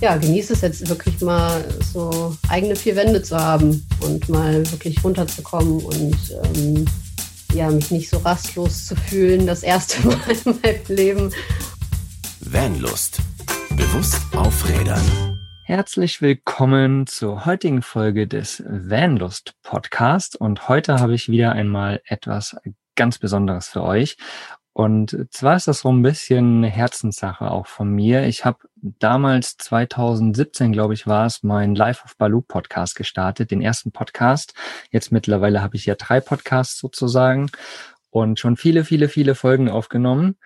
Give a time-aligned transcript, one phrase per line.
[0.00, 5.02] ja, genieße es jetzt wirklich mal so eigene vier Wände zu haben und mal wirklich
[5.02, 6.84] runterzukommen und ähm,
[7.52, 11.32] ja, mich nicht so rastlos zu fühlen, das erste Mal in meinem Leben.
[12.40, 13.18] Vanlust.
[13.70, 15.02] Bewusst aufrädern.
[15.64, 22.56] Herzlich willkommen zur heutigen Folge des Vanlust Podcast und heute habe ich wieder einmal etwas
[22.94, 24.16] ganz Besonderes für euch.
[24.72, 28.28] Und zwar ist das so ein bisschen eine Herzenssache auch von mir.
[28.28, 33.60] Ich habe damals 2017, glaube ich, war es, mein Life of Baloo Podcast gestartet, den
[33.60, 34.54] ersten Podcast.
[34.90, 37.50] Jetzt mittlerweile habe ich ja drei Podcasts sozusagen
[38.10, 40.36] und schon viele, viele, viele Folgen aufgenommen.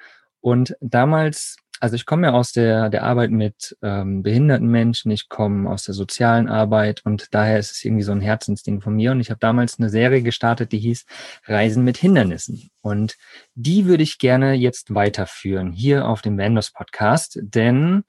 [0.40, 5.28] Und damals also ich komme ja aus der, der Arbeit mit ähm, behinderten Menschen, ich
[5.28, 9.10] komme aus der sozialen Arbeit und daher ist es irgendwie so ein Herzensding von mir.
[9.10, 11.04] Und ich habe damals eine Serie gestartet, die hieß
[11.46, 12.70] Reisen mit Hindernissen.
[12.82, 13.16] Und
[13.56, 18.04] die würde ich gerne jetzt weiterführen hier auf dem Vendors Podcast, denn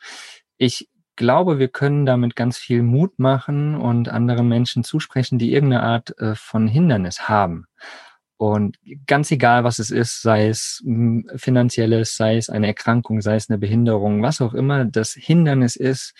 [0.57, 5.81] ich glaube, wir können damit ganz viel Mut machen und anderen Menschen zusprechen, die irgendeine
[5.81, 7.65] Art äh, von Hindernis haben.
[8.37, 13.35] Und ganz egal, was es ist, sei es hm, finanzielles, sei es eine Erkrankung, sei
[13.35, 16.13] es eine Behinderung, was auch immer das Hindernis ist,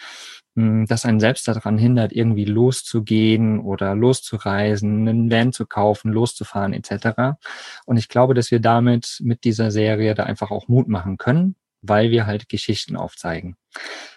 [0.56, 6.73] hm, das einen selbst daran hindert, irgendwie loszugehen oder loszureisen, einen Van zu kaufen, loszufahren
[6.73, 7.38] etc.
[7.86, 11.56] Und ich glaube, dass wir damit mit dieser Serie da einfach auch Mut machen können,
[11.81, 13.56] weil wir halt Geschichten aufzeigen.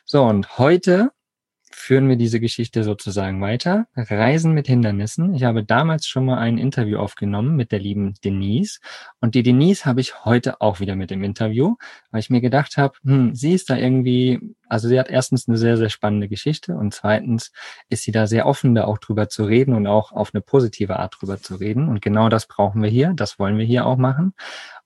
[0.04, 1.10] So, und heute
[1.86, 3.86] führen wir diese Geschichte sozusagen weiter.
[3.94, 5.34] Reisen mit Hindernissen.
[5.34, 8.80] Ich habe damals schon mal ein Interview aufgenommen mit der lieben Denise.
[9.20, 11.76] Und die Denise habe ich heute auch wieder mit dem Interview,
[12.10, 15.58] weil ich mir gedacht habe, hm, sie ist da irgendwie, also sie hat erstens eine
[15.58, 17.52] sehr, sehr spannende Geschichte und zweitens
[17.88, 20.98] ist sie da sehr offen, da auch drüber zu reden und auch auf eine positive
[20.98, 21.88] Art drüber zu reden.
[21.88, 23.12] Und genau das brauchen wir hier.
[23.14, 24.34] Das wollen wir hier auch machen.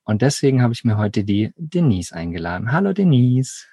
[0.05, 2.73] Und deswegen habe ich mir heute die Denise eingeladen.
[2.73, 3.71] Hallo Denise.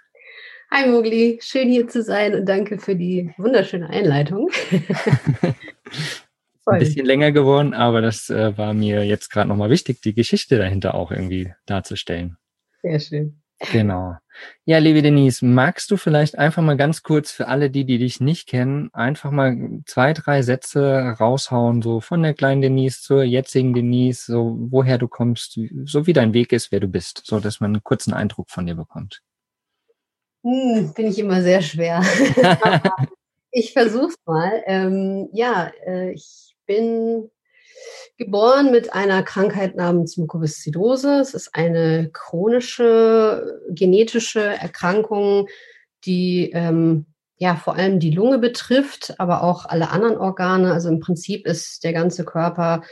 [0.69, 4.49] Hi Mogli, schön hier zu sein und danke für die wunderschöne Einleitung.
[6.65, 10.57] Ein bisschen länger geworden, aber das äh, war mir jetzt gerade nochmal wichtig, die Geschichte
[10.57, 12.35] dahinter auch irgendwie darzustellen.
[12.81, 13.41] Sehr schön.
[13.71, 14.17] Genau.
[14.65, 18.19] Ja, liebe Denise, magst du vielleicht einfach mal ganz kurz für alle die, die dich
[18.19, 23.73] nicht kennen, einfach mal zwei, drei Sätze raushauen, so von der kleinen Denise zur jetzigen
[23.73, 27.61] Denise, so woher du kommst, so wie dein Weg ist, wer du bist, so dass
[27.61, 29.21] man einen kurzen Eindruck von dir bekommt.
[30.47, 32.01] Hm, bin ich immer sehr schwer.
[33.51, 34.63] ich versuche es mal.
[34.65, 37.29] Ähm, ja, äh, ich bin
[38.17, 41.19] geboren mit einer Krankheit namens Mukoviszidose.
[41.19, 45.49] Es ist eine chronische genetische Erkrankung,
[46.05, 50.71] die ähm, ja vor allem die Lunge betrifft, aber auch alle anderen Organe.
[50.71, 52.83] Also im Prinzip ist der ganze Körper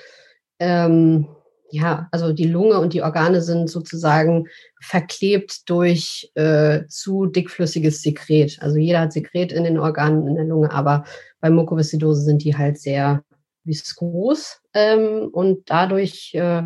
[0.60, 1.30] ähm,
[1.76, 4.48] ja, also die Lunge und die Organe sind sozusagen
[4.82, 8.58] verklebt durch äh, zu dickflüssiges Sekret.
[8.62, 11.04] Also jeder hat Sekret in den Organen in der Lunge, aber
[11.42, 13.24] bei Mukoviszidose sind die halt sehr
[13.66, 16.64] viskos ähm, und dadurch äh,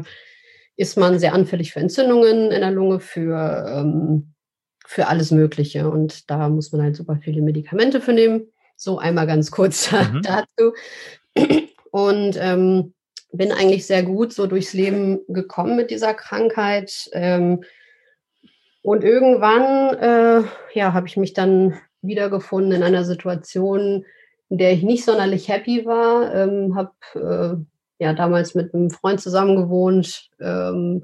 [0.75, 4.34] ist man sehr anfällig für Entzündungen in der Lunge, für, ähm,
[4.86, 5.90] für alles Mögliche.
[5.90, 8.48] Und da muss man halt super viele Medikamente für nehmen.
[8.78, 10.22] So einmal ganz kurz mhm.
[10.24, 10.74] dazu.
[11.92, 12.94] Und ähm,
[13.31, 17.09] bin eigentlich sehr gut so durchs Leben gekommen mit dieser Krankheit.
[17.13, 17.63] Ähm,
[18.81, 24.06] und irgendwann, äh, ja, habe ich mich dann wiedergefunden in einer Situation,
[24.50, 26.34] in der ich nicht sonderlich happy war.
[26.34, 31.03] Ähm, habe äh, ja damals mit einem Freund zusammen gewohnt ähm,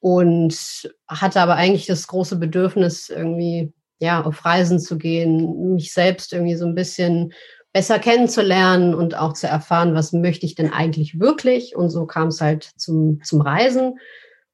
[0.00, 6.32] und hatte aber eigentlich das große Bedürfnis, irgendwie ja auf Reisen zu gehen, mich selbst
[6.32, 7.32] irgendwie so ein bisschen
[7.72, 11.76] besser kennenzulernen und auch zu erfahren, was möchte ich denn eigentlich wirklich.
[11.76, 13.98] Und so kam es halt zum, zum Reisen.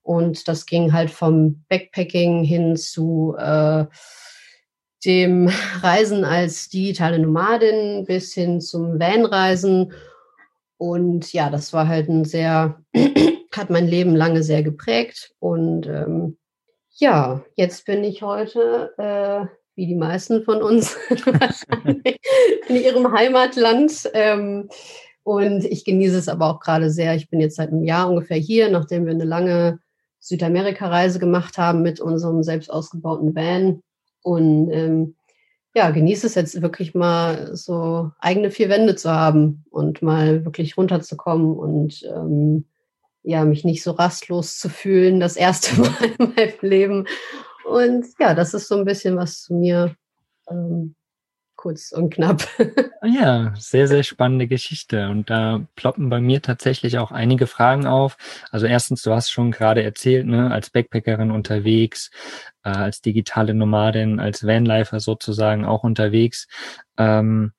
[0.02, 3.86] Und das ging halt vom Backpacking hin zu äh,
[5.04, 9.92] dem Reisen als digitale Nomadin bis hin zum Vanreisen.
[10.76, 12.82] Und ja, das war halt ein sehr,
[13.54, 15.32] hat mein Leben lange sehr geprägt.
[15.38, 16.36] Und ähm,
[16.96, 19.46] ja, jetzt bin ich heute äh,
[19.76, 22.18] wie die meisten von uns wahrscheinlich,
[22.68, 24.10] in ihrem Heimatland.
[24.14, 24.68] Ähm,
[25.22, 27.14] und ich genieße es aber auch gerade sehr.
[27.14, 29.80] Ich bin jetzt seit einem Jahr ungefähr hier, nachdem wir eine lange
[30.20, 33.82] Südamerika-Reise gemacht haben mit unserem selbst ausgebauten Van.
[34.22, 35.16] Und ähm,
[35.74, 40.76] ja, genieße es jetzt wirklich mal so eigene vier Wände zu haben und mal wirklich
[40.76, 42.66] runterzukommen und ähm,
[43.22, 47.06] ja, mich nicht so rastlos zu fühlen, das erste Mal in meinem Leben
[47.64, 49.94] und ja, das ist so ein bisschen was zu mir.
[50.48, 50.94] Ähm,
[51.64, 52.46] kurz und knapp.
[53.06, 55.10] Ja, sehr, sehr spannende Geschichte.
[55.10, 58.16] Und da ploppen bei mir tatsächlich auch einige Fragen auf.
[58.50, 62.10] Also erstens, du hast schon gerade erzählt, ne, als Backpackerin unterwegs,
[62.62, 66.48] äh, als digitale Nomadin, als Vanlifer sozusagen auch unterwegs.
[66.96, 67.52] Ähm,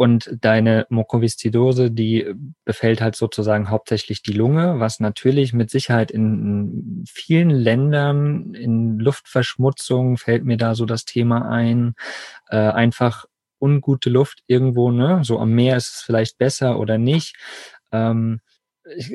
[0.00, 2.32] und deine Mukoviszidose, die
[2.64, 10.16] befällt halt sozusagen hauptsächlich die Lunge, was natürlich mit Sicherheit in vielen Ländern in Luftverschmutzung
[10.16, 11.96] fällt mir da so das Thema ein,
[12.48, 13.26] äh, einfach
[13.60, 15.20] ungute Luft irgendwo, ne?
[15.22, 17.36] So am Meer ist es vielleicht besser oder nicht.
[17.92, 18.40] Ähm,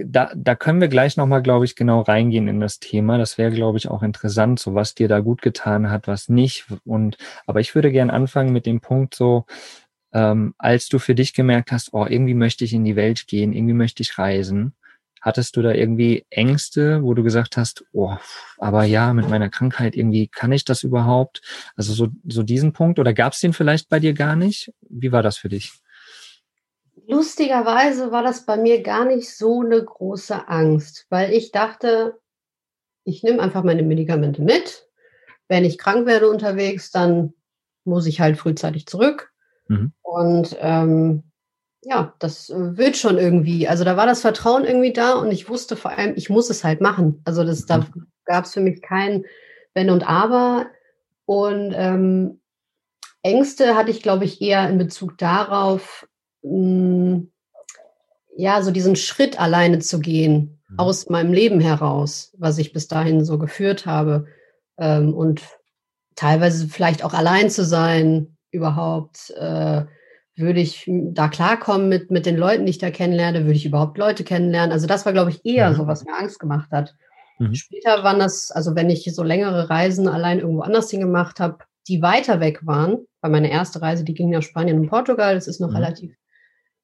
[0.06, 3.18] da, da können wir gleich nochmal, glaube ich, genau reingehen in das Thema.
[3.18, 6.68] Das wäre, glaube ich, auch interessant, so was dir da gut getan hat, was nicht.
[6.86, 7.18] Und
[7.48, 9.46] aber ich würde gern anfangen mit dem Punkt so,
[10.16, 13.52] ähm, als du für dich gemerkt hast, oh, irgendwie möchte ich in die Welt gehen,
[13.52, 14.74] irgendwie möchte ich reisen,
[15.20, 18.16] hattest du da irgendwie Ängste, wo du gesagt hast, oh,
[18.58, 21.42] aber ja, mit meiner Krankheit irgendwie kann ich das überhaupt?
[21.76, 24.72] Also so, so diesen Punkt oder gab es den vielleicht bei dir gar nicht?
[24.88, 25.74] Wie war das für dich?
[27.08, 32.18] Lustigerweise war das bei mir gar nicht so eine große Angst, weil ich dachte,
[33.04, 34.88] ich nehme einfach meine Medikamente mit.
[35.50, 37.34] Wenn ich krank werde unterwegs, dann
[37.84, 39.35] muss ich halt frühzeitig zurück.
[39.68, 39.92] Mhm.
[40.02, 41.24] Und ähm,
[41.82, 43.68] ja, das wird schon irgendwie.
[43.68, 46.64] Also da war das Vertrauen irgendwie da und ich wusste vor allem, ich muss es
[46.64, 47.22] halt machen.
[47.26, 47.68] Also das, mhm.
[47.68, 47.88] da
[48.26, 49.26] gab es für mich kein
[49.74, 50.68] Wenn und Aber.
[51.26, 52.42] Und ähm,
[53.22, 56.08] Ängste hatte ich, glaube ich, eher in Bezug darauf,
[56.44, 57.32] mh, hm,
[58.38, 60.80] ja, so diesen Schritt alleine zu gehen mhm.
[60.80, 64.28] aus meinem Leben heraus, was ich bis dahin so geführt habe.
[64.78, 65.42] Ähm, und
[66.16, 69.86] teilweise vielleicht auch allein zu sein, überhaupt, äh,
[70.38, 73.98] würde ich da klarkommen mit, mit den Leuten, die ich da kennenlerne, würde ich überhaupt
[73.98, 74.72] Leute kennenlernen.
[74.72, 75.76] Also das war, glaube ich, eher mhm.
[75.76, 76.94] so, was mir Angst gemacht hat.
[77.40, 77.54] Mhm.
[77.54, 82.02] Später waren das, also wenn ich so längere Reisen allein irgendwo anders hingemacht habe, die
[82.02, 85.62] weiter weg waren, weil meine erste Reise, die ging nach Spanien und Portugal, das ist
[85.62, 85.78] noch mhm.
[85.78, 86.16] relativ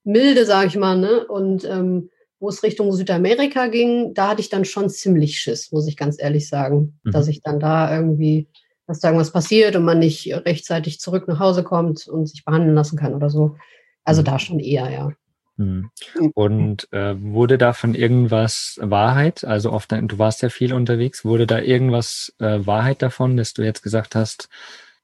[0.04, 1.26] milde, sage ich mal, ne?
[1.28, 2.10] Und ähm,
[2.40, 6.20] wo es Richtung Südamerika ging, da hatte ich dann schon ziemlich Schiss, muss ich ganz
[6.20, 7.12] ehrlich sagen, mhm.
[7.12, 8.48] dass ich dann da irgendwie
[8.92, 12.76] dass da irgendwas passiert und man nicht rechtzeitig zurück nach Hause kommt und sich behandeln
[12.76, 13.56] lassen kann oder so.
[14.04, 14.26] Also mhm.
[14.26, 15.12] da schon eher, ja.
[15.56, 15.92] Mhm.
[16.34, 19.46] Und äh, wurde davon irgendwas Wahrheit?
[19.46, 23.62] Also oft, du warst ja viel unterwegs, wurde da irgendwas äh, Wahrheit davon, dass du
[23.62, 24.50] jetzt gesagt hast,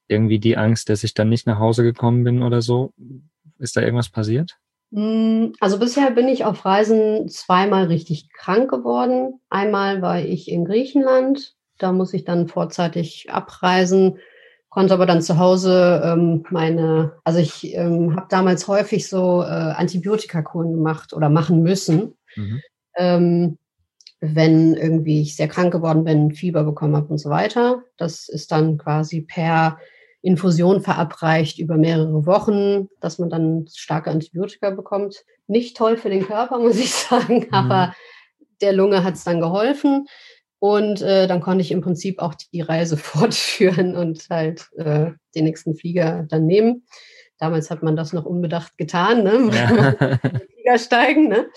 [0.10, 2.92] irgendwie die Angst, dass ich dann nicht nach Hause gekommen bin oder so?
[3.57, 4.57] Ist da irgendwas passiert?
[4.92, 9.40] Hm, also bisher bin ich auf Reisen zweimal richtig krank geworden.
[9.50, 14.18] Einmal war ich in Griechenland da muss ich dann vorzeitig abreisen,
[14.69, 19.45] konnte aber dann zu Hause ähm, meine, also ich ähm, habe damals häufig so äh,
[19.45, 22.15] Antibiotikakuren gemacht oder machen müssen.
[22.35, 22.62] Mhm.
[22.95, 23.57] Ähm,
[24.19, 27.83] wenn irgendwie ich sehr krank geworden bin, Fieber bekommen habe und so weiter.
[27.97, 29.77] Das ist dann quasi per
[30.21, 35.23] Infusion verabreicht über mehrere Wochen, dass man dann starke Antibiotika bekommt.
[35.45, 37.53] Nicht toll für den Körper, muss ich sagen, mhm.
[37.53, 37.94] aber
[38.62, 40.07] der Lunge hat es dann geholfen.
[40.59, 45.45] Und äh, dann konnte ich im Prinzip auch die Reise fortführen und halt äh, den
[45.45, 46.86] nächsten Flieger dann nehmen.
[47.39, 49.50] Damals hat man das noch unbedacht getan, ne?
[50.01, 50.18] Ja.
[50.56, 51.27] Flieger steigen.
[51.27, 51.48] Ne?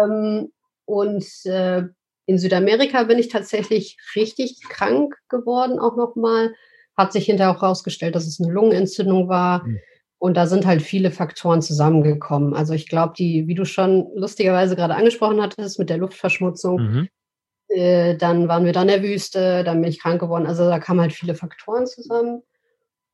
[0.00, 0.52] ähm,
[0.84, 1.82] und äh,
[2.26, 6.54] in Südamerika bin ich tatsächlich richtig krank geworden, auch nochmal.
[6.96, 9.66] Hat sich hinterher auch herausgestellt, dass es eine Lungenentzündung war.
[9.66, 9.80] Mhm.
[10.18, 12.54] Und da sind halt viele Faktoren zusammengekommen.
[12.54, 17.08] Also ich glaube, die, wie du schon lustigerweise gerade angesprochen hattest, mit der Luftverschmutzung, mhm.
[17.70, 20.46] Äh, dann waren wir da in der Wüste, dann bin ich krank geworden.
[20.46, 22.42] Also da kamen halt viele Faktoren zusammen.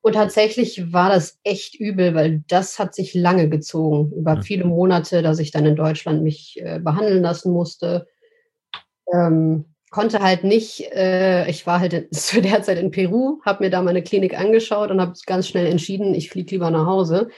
[0.00, 5.20] Und tatsächlich war das echt übel, weil das hat sich lange gezogen, über viele Monate,
[5.20, 8.06] dass ich dann in Deutschland mich äh, behandeln lassen musste.
[9.12, 13.64] Ähm, konnte halt nicht, äh, ich war halt in, zu der Zeit in Peru, habe
[13.64, 17.28] mir da meine Klinik angeschaut und habe ganz schnell entschieden, ich fliege lieber nach Hause.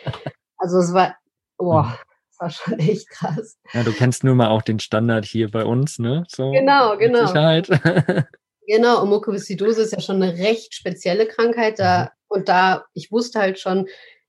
[0.58, 1.16] Also es war,
[1.56, 1.98] boah,
[2.38, 3.58] war schon echt krass.
[3.72, 6.24] Ja, du kennst nur mal auch den Standard hier bei uns, ne?
[6.28, 7.26] So, genau, genau.
[7.26, 7.68] Sicherheit.
[8.66, 11.78] genau, und Mukoviszidose ist ja schon eine recht spezielle Krankheit.
[11.78, 12.08] Da, mhm.
[12.28, 13.86] und da, ich wusste halt schon,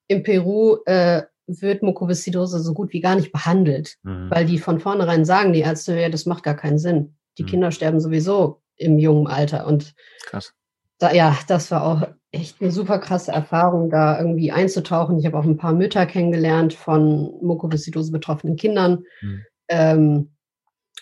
[0.07, 4.29] in Peru äh, wird Mukoviszidose so gut wie gar nicht behandelt, mhm.
[4.29, 7.17] weil die von vornherein sagen, die Ärzte, ja, das macht gar keinen Sinn.
[7.37, 7.47] Die mhm.
[7.47, 9.65] Kinder sterben sowieso im jungen Alter.
[9.65, 9.93] Und
[10.25, 10.53] Krass.
[10.99, 15.17] Da, ja, das war auch echt eine super krasse Erfahrung, da irgendwie einzutauchen.
[15.17, 19.03] Ich habe auch ein paar Mütter kennengelernt von Mukoviszidose betroffenen Kindern.
[19.21, 19.45] Mhm.
[19.67, 20.29] Ähm,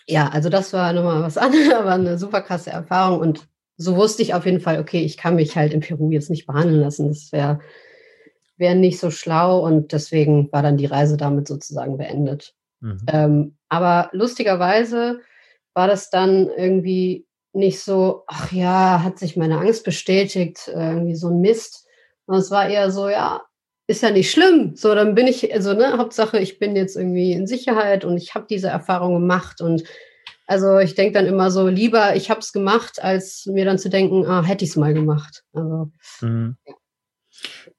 [0.07, 3.19] ja, also das war nochmal was anderes, aber eine super krasse Erfahrung.
[3.19, 6.29] Und so wusste ich auf jeden Fall, okay, ich kann mich halt in Peru jetzt
[6.29, 7.09] nicht behandeln lassen.
[7.09, 7.59] Das wäre
[8.57, 12.55] wär nicht so schlau und deswegen war dann die Reise damit sozusagen beendet.
[12.79, 13.01] Mhm.
[13.07, 15.21] Ähm, aber lustigerweise
[15.73, 17.26] war das dann irgendwie
[17.57, 21.85] nicht so, ach ja, hat sich meine Angst bestätigt, irgendwie so ein Mist.
[22.25, 23.41] Und es war eher so, ja,
[23.87, 24.75] ist ja nicht schlimm.
[24.75, 28.35] So, dann bin ich, also, ne, Hauptsache, ich bin jetzt irgendwie in Sicherheit und ich
[28.35, 29.61] habe diese Erfahrung gemacht.
[29.61, 29.83] Und
[30.45, 33.89] also ich denke dann immer so, lieber ich habe es gemacht, als mir dann zu
[33.89, 35.43] denken, ah, hätte ich es mal gemacht.
[35.53, 36.57] Also, mhm.
[36.65, 36.73] ja.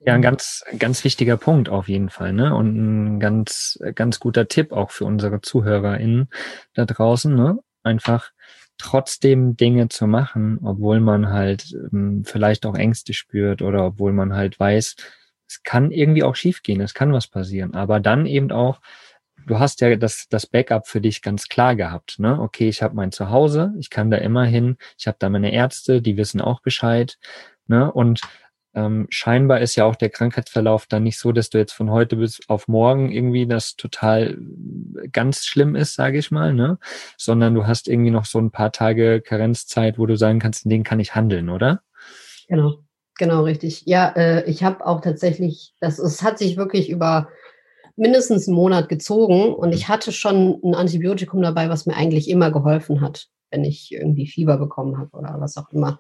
[0.01, 2.55] Ja, ein ganz, ganz wichtiger Punkt auf jeden Fall, ne?
[2.55, 6.29] Und ein ganz, ganz guter Tipp auch für unsere ZuhörerInnen
[6.75, 7.59] da draußen, ne?
[7.83, 8.31] Einfach
[8.79, 14.35] trotzdem Dinge zu machen, obwohl man halt ähm, vielleicht auch Ängste spürt oder obwohl man
[14.35, 14.97] halt weiß,
[15.49, 18.81] es kann irgendwie auch schiefgehen, es kann was passieren, aber dann eben auch,
[19.47, 22.41] du hast ja das, das Backup für dich ganz klar gehabt, ne?
[22.41, 26.03] Okay, ich habe mein Zuhause, ich kann da immer hin, ich habe da meine Ärzte,
[26.03, 27.19] die wissen auch Bescheid,
[27.67, 27.91] ne?
[27.91, 28.21] Und
[28.79, 32.17] ähm, scheinbar ist ja auch der Krankheitsverlauf dann nicht so, dass du jetzt von heute
[32.17, 34.39] bis auf morgen irgendwie das total
[35.03, 36.79] äh, ganz schlimm ist, sage ich mal, ne?
[37.17, 40.71] Sondern du hast irgendwie noch so ein paar Tage Karenzzeit, wo du sagen kannst, in
[40.71, 41.83] denen kann ich handeln, oder?
[42.49, 42.85] Genau.
[43.19, 43.83] Genau, richtig.
[43.85, 47.29] Ja, äh, ich habe auch tatsächlich, das es hat sich wirklich über
[47.97, 52.53] mindestens einen Monat gezogen und ich hatte schon ein Antibiotikum dabei, was mir eigentlich immer
[52.53, 55.99] geholfen hat, wenn ich irgendwie Fieber bekommen habe oder was auch immer.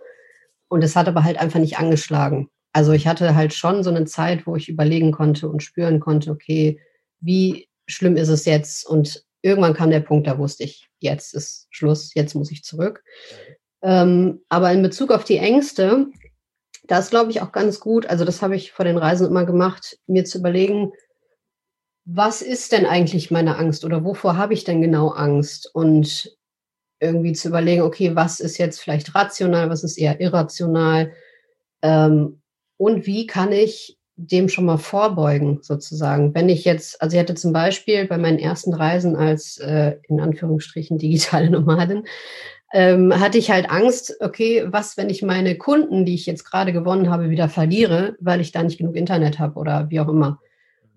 [0.68, 2.50] Und es hat aber halt einfach nicht angeschlagen.
[2.72, 6.30] Also ich hatte halt schon so eine Zeit, wo ich überlegen konnte und spüren konnte,
[6.30, 6.80] okay,
[7.20, 8.86] wie schlimm ist es jetzt?
[8.86, 13.02] Und irgendwann kam der Punkt, da wusste ich, jetzt ist Schluss, jetzt muss ich zurück.
[13.82, 16.08] Ähm, aber in Bezug auf die Ängste,
[16.84, 19.44] da ist, glaube ich, auch ganz gut, also das habe ich vor den Reisen immer
[19.44, 20.92] gemacht, mir zu überlegen,
[22.04, 25.70] was ist denn eigentlich meine Angst oder wovor habe ich denn genau Angst?
[25.74, 26.38] Und
[27.00, 31.12] irgendwie zu überlegen, okay, was ist jetzt vielleicht rational, was ist eher irrational?
[31.82, 32.40] Ähm,
[32.78, 36.34] und wie kann ich dem schon mal vorbeugen, sozusagen?
[36.34, 40.20] Wenn ich jetzt, also ich hatte zum Beispiel bei meinen ersten Reisen als äh, in
[40.20, 42.04] Anführungsstrichen digitale Nomadin,
[42.72, 46.72] ähm, hatte ich halt Angst, okay, was, wenn ich meine Kunden, die ich jetzt gerade
[46.72, 50.40] gewonnen habe, wieder verliere, weil ich da nicht genug Internet habe oder wie auch immer.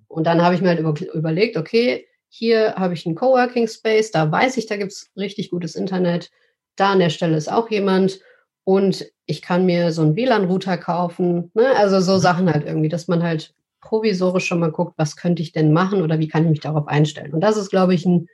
[0.08, 4.12] Und dann habe ich mir halt über, überlegt, okay, hier habe ich einen Coworking Space,
[4.12, 6.32] da weiß ich, da gibt es richtig gutes Internet.
[6.76, 8.20] Da an der Stelle ist auch jemand
[8.63, 11.51] und ich kann mir so einen WLAN-Router kaufen.
[11.53, 11.75] Ne?
[11.77, 15.51] Also so Sachen halt irgendwie, dass man halt provisorisch schon mal guckt, was könnte ich
[15.51, 17.34] denn machen oder wie kann ich mich darauf einstellen.
[17.34, 18.27] Und das ist, glaube ich, ein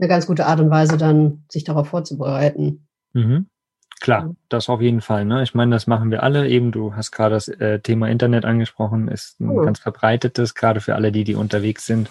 [0.00, 2.86] eine ganz gute Art und Weise, dann sich darauf vorzubereiten.
[3.12, 3.46] Mhm.
[4.00, 5.26] Klar, das auf jeden Fall.
[5.26, 5.42] Ne?
[5.42, 6.48] Ich meine, das machen wir alle.
[6.48, 9.62] Eben, du hast gerade das äh, Thema Internet angesprochen, ist ein oh.
[9.62, 12.08] ganz verbreitetes, gerade für alle, die, die unterwegs sind,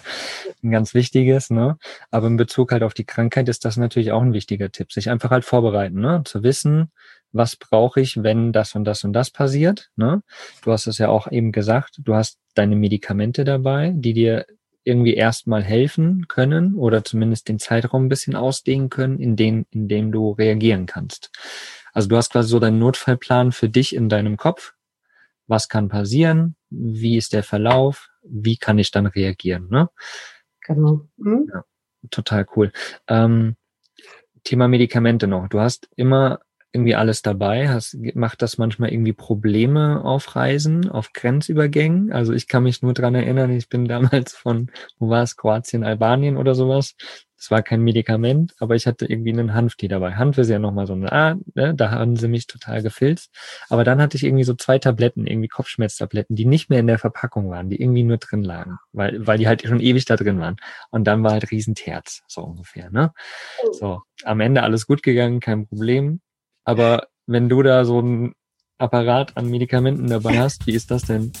[0.62, 1.50] ein ganz wichtiges.
[1.50, 1.78] Ne?
[2.12, 5.10] Aber in Bezug halt auf die Krankheit ist das natürlich auch ein wichtiger Tipp, sich
[5.10, 6.22] einfach halt vorbereiten, ne?
[6.24, 6.92] zu wissen,
[7.32, 9.90] was brauche ich, wenn das und das und das passiert.
[9.96, 10.22] Ne?
[10.62, 14.46] Du hast es ja auch eben gesagt, du hast deine Medikamente dabei, die dir
[14.84, 19.88] irgendwie erstmal helfen können oder zumindest den Zeitraum ein bisschen ausdehnen können, in dem, in
[19.88, 21.30] dem du reagieren kannst.
[21.92, 24.74] Also du hast quasi so deinen Notfallplan für dich in deinem Kopf.
[25.46, 26.56] Was kann passieren?
[26.70, 28.08] Wie ist der Verlauf?
[28.22, 29.68] Wie kann ich dann reagieren?
[29.70, 29.88] Ne?
[30.66, 31.08] Genau.
[31.16, 31.50] Mhm.
[31.52, 31.64] Ja,
[32.10, 32.72] total cool.
[33.08, 33.56] Ähm,
[34.44, 35.48] Thema Medikamente noch.
[35.48, 36.40] Du hast immer
[36.72, 37.68] irgendwie alles dabei?
[37.68, 42.12] Hast, macht das manchmal irgendwie Probleme auf Reisen, auf Grenzübergängen?
[42.12, 45.84] Also ich kann mich nur dran erinnern, ich bin damals von, wo war es, Kroatien,
[45.84, 46.94] Albanien oder sowas.
[47.40, 50.12] Das war kein Medikament, aber ich hatte irgendwie einen Hanftee dabei.
[50.16, 53.30] Hanf ist ja nochmal so eine, ah, ne, da haben sie mich total gefilzt.
[53.70, 56.98] Aber dann hatte ich irgendwie so zwei Tabletten, irgendwie Kopfschmerztabletten, die nicht mehr in der
[56.98, 60.38] Verpackung waren, die irgendwie nur drin lagen, weil, weil die halt schon ewig da drin
[60.38, 60.56] waren.
[60.90, 63.10] Und dann war halt Riesenterz, so ungefähr, ne?
[63.64, 63.72] Oh.
[63.72, 66.20] So, am Ende alles gut gegangen, kein Problem.
[66.64, 68.34] Aber wenn du da so ein
[68.76, 71.32] Apparat an Medikamenten dabei hast, wie ist das denn?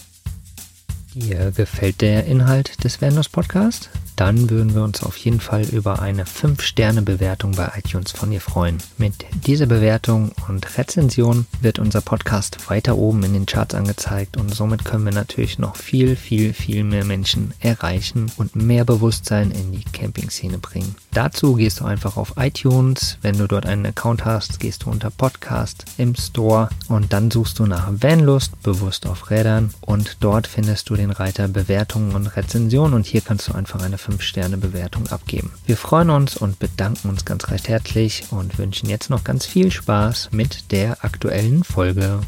[1.14, 3.90] Dir gefällt der Inhalt des Venus Podcast?
[4.20, 8.76] Dann würden wir uns auf jeden Fall über eine 5-Sterne-Bewertung bei iTunes von dir freuen.
[8.98, 9.14] Mit
[9.46, 14.84] dieser Bewertung und Rezension wird unser Podcast weiter oben in den Charts angezeigt und somit
[14.84, 19.84] können wir natürlich noch viel, viel, viel mehr Menschen erreichen und mehr Bewusstsein in die
[19.84, 20.96] Camping-Szene bringen.
[21.14, 23.16] Dazu gehst du einfach auf iTunes.
[23.22, 27.58] Wenn du dort einen Account hast, gehst du unter Podcast im Store und dann suchst
[27.58, 32.92] du nach Vanlust, bewusst auf Rädern und dort findest du den Reiter Bewertungen und Rezensionen
[32.92, 35.52] und hier kannst du einfach eine 5-Sterne-Bewertung abgeben.
[35.66, 39.70] Wir freuen uns und bedanken uns ganz recht herzlich und wünschen jetzt noch ganz viel
[39.70, 42.20] Spaß mit der aktuellen Folge.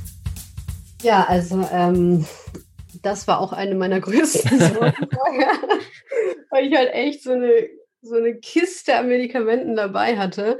[1.03, 2.27] Ja, also ähm,
[3.03, 4.95] das war auch eine meiner größten Sorgen
[6.53, 7.51] weil ich halt echt so eine,
[8.03, 10.59] so eine Kiste an Medikamenten dabei hatte.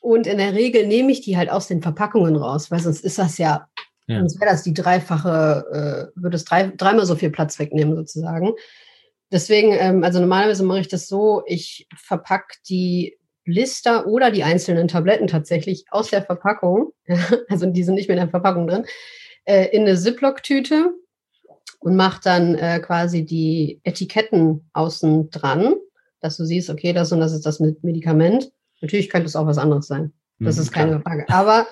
[0.00, 3.18] Und in der Regel nehme ich die halt aus den Verpackungen raus, weil sonst ist
[3.18, 3.68] das ja,
[4.08, 4.18] ja.
[4.18, 8.52] sonst wäre das die dreifache, äh, würde es drei, dreimal so viel Platz wegnehmen sozusagen.
[9.32, 14.88] Deswegen, ähm, also normalerweise mache ich das so, ich verpacke die Blister oder die einzelnen
[14.88, 16.92] Tabletten tatsächlich aus der Verpackung,
[17.48, 18.84] also die sind nicht mehr in der Verpackung drin,
[19.44, 20.92] äh, in eine Ziploc-Tüte
[21.80, 25.74] und macht dann äh, quasi die Etiketten außen dran,
[26.20, 28.52] dass du siehst, okay, das und das ist das Medikament.
[28.80, 30.12] Natürlich könnte es auch was anderes sein.
[30.38, 31.02] Das mhm, ist keine klar.
[31.02, 31.26] Frage.
[31.28, 31.66] Aber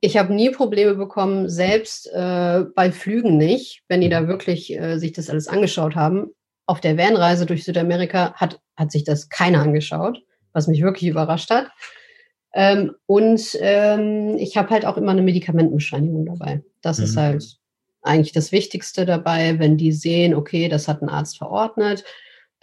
[0.00, 4.98] ich habe nie Probleme bekommen, selbst äh, bei Flügen nicht, wenn die da wirklich äh,
[4.98, 6.30] sich das alles angeschaut haben.
[6.66, 11.50] Auf der Vanreise durch Südamerika hat, hat sich das keiner angeschaut, was mich wirklich überrascht
[11.50, 11.68] hat.
[12.54, 16.62] Ähm, und ähm, ich habe halt auch immer eine Medikamentenbescheinigung dabei.
[16.80, 17.04] Das mhm.
[17.04, 17.58] ist halt
[18.02, 22.04] eigentlich das Wichtigste dabei, wenn die sehen, okay, das hat ein Arzt verordnet.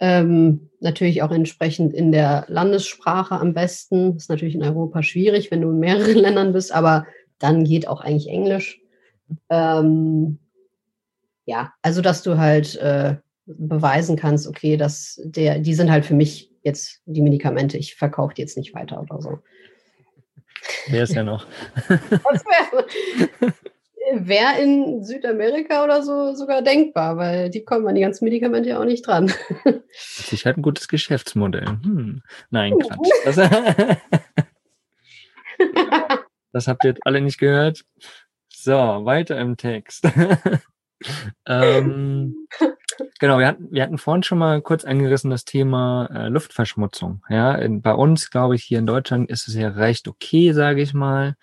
[0.00, 4.16] Ähm, natürlich auch entsprechend in der Landessprache am besten.
[4.16, 7.06] Ist natürlich in Europa schwierig, wenn du in mehreren Ländern bist, aber
[7.38, 8.80] dann geht auch eigentlich Englisch.
[9.48, 10.38] Ähm,
[11.44, 16.14] ja, also dass du halt äh, beweisen kannst, okay, dass der, die sind halt für
[16.14, 19.38] mich jetzt die Medikamente, ich verkaufe die jetzt nicht weiter oder so.
[20.88, 21.46] Wäre es ja noch.
[24.12, 28.80] Wäre in Südamerika oder so sogar denkbar, weil die kommen an die ganzen Medikamente ja
[28.80, 29.32] auch nicht dran.
[29.92, 31.66] Sich halt ein gutes Geschäftsmodell.
[31.66, 32.22] Hm.
[32.50, 33.10] Nein, Quatsch.
[33.24, 33.36] Das,
[36.52, 37.84] das habt ihr jetzt alle nicht gehört.
[38.48, 40.06] So, weiter im Text.
[41.46, 42.46] ähm,
[43.18, 47.22] genau, wir hatten, wir hatten vorhin schon mal kurz angerissen das Thema äh, Luftverschmutzung.
[47.28, 50.82] Ja, in, bei uns, glaube ich, hier in Deutschland ist es ja recht okay, sage
[50.82, 51.36] ich mal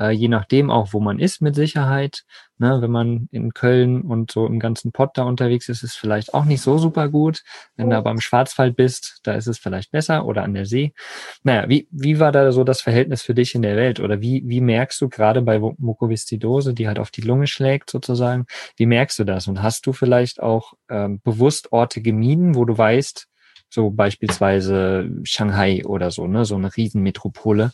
[0.00, 2.24] äh, je nachdem auch, wo man ist mit Sicherheit.
[2.58, 5.96] Ne, wenn man in Köln und so im ganzen Pott da unterwegs ist, ist es
[5.96, 7.42] vielleicht auch nicht so super gut.
[7.76, 10.92] Wenn du aber im Schwarzwald bist, da ist es vielleicht besser oder an der See.
[11.42, 13.98] Naja, wie, wie war da so das Verhältnis für dich in der Welt?
[13.98, 18.44] Oder wie, wie merkst du gerade bei Mukoviszidose, die halt auf die Lunge schlägt sozusagen,
[18.76, 19.48] wie merkst du das?
[19.48, 23.26] Und hast du vielleicht auch ähm, bewusst Orte gemieden, wo du weißt,
[23.70, 27.72] so beispielsweise Shanghai oder so, ne, so eine Riesenmetropole,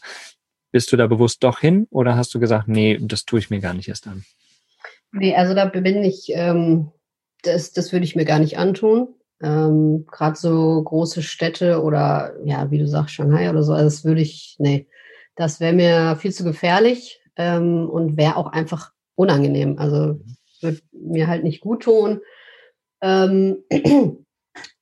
[0.77, 3.61] bist du da bewusst doch hin oder hast du gesagt, nee, das tue ich mir
[3.61, 4.27] gar nicht erst an?
[5.11, 6.93] Nee, also da bin ich, ähm,
[7.43, 9.09] das, das würde ich mir gar nicht antun.
[9.43, 14.05] Ähm, Gerade so große Städte oder ja, wie du sagst, Shanghai oder so, also das
[14.05, 14.87] würde ich, nee,
[15.35, 19.79] das wäre mir viel zu gefährlich ähm, und wäre auch einfach unangenehm.
[19.79, 20.21] Also
[20.61, 22.21] würde mir halt nicht gut tun.
[23.01, 23.65] Ähm,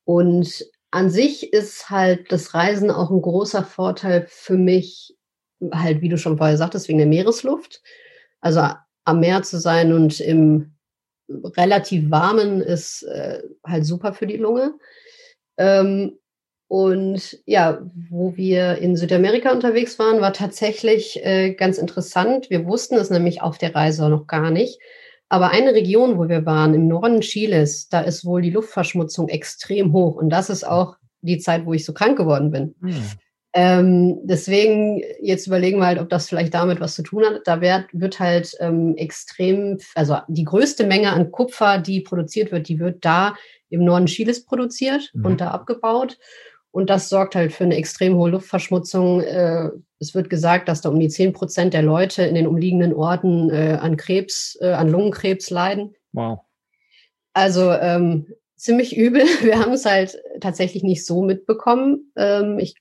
[0.03, 5.14] und an sich ist halt das Reisen auch ein großer Vorteil für mich,
[5.71, 7.81] halt, wie du schon vorher sagtest, wegen der Meeresluft.
[8.41, 8.61] Also
[9.05, 10.75] am Meer zu sein und im
[11.27, 14.73] relativ warmen ist äh, halt super für die Lunge.
[15.57, 16.19] Ähm,
[16.67, 22.49] und ja, wo wir in Südamerika unterwegs waren, war tatsächlich äh, ganz interessant.
[22.49, 24.79] Wir wussten es nämlich auf der Reise noch gar nicht.
[25.29, 29.93] Aber eine Region, wo wir waren, im Norden Chiles, da ist wohl die Luftverschmutzung extrem
[29.93, 30.15] hoch.
[30.15, 32.75] Und das ist auch die Zeit, wo ich so krank geworden bin.
[32.81, 33.03] Hm.
[33.57, 37.41] Ähm, deswegen, jetzt überlegen wir halt, ob das vielleicht damit was zu tun hat.
[37.45, 42.67] Da wird, wird halt ähm, extrem, also die größte Menge an Kupfer, die produziert wird,
[42.67, 43.33] die wird da
[43.69, 45.25] im Norden Chiles produziert mhm.
[45.25, 46.17] und da abgebaut.
[46.71, 49.21] Und das sorgt halt für eine extrem hohe Luftverschmutzung.
[49.21, 52.93] Äh, es wird gesagt, dass da um die zehn Prozent der Leute in den umliegenden
[52.93, 55.95] Orten äh, an Krebs, äh, an Lungenkrebs leiden.
[56.11, 56.39] Wow.
[57.31, 59.21] Also ähm, ziemlich übel.
[59.41, 62.11] Wir haben es halt tatsächlich nicht so mitbekommen.
[62.17, 62.75] Ähm, ich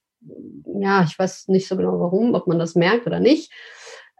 [0.80, 3.52] ja, ich weiß nicht so genau warum, ob man das merkt oder nicht.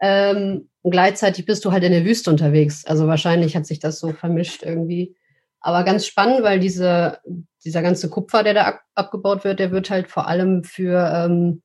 [0.01, 2.85] Ähm, gleichzeitig bist du halt in der Wüste unterwegs.
[2.85, 5.15] Also wahrscheinlich hat sich das so vermischt irgendwie.
[5.59, 7.19] Aber ganz spannend, weil diese,
[7.63, 11.63] dieser ganze Kupfer, der da ab, abgebaut wird, der wird halt vor allem für, ähm,